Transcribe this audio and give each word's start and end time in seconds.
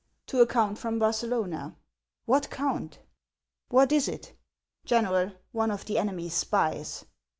""To 0.29 0.41
a 0.41 0.47
count 0.47 0.79
from 0.79 0.97
Barcelona." 0.97 1.75
"What 2.25 2.49
count?" 2.49 2.97
"What 3.77 3.91
is 3.91 4.07
it?"" 4.07 4.33
General, 4.91 5.33
one 5.51 5.69
of 5.69 5.85
the 5.85 5.99
enemy's 5.99 6.33
spies." 6.33 7.05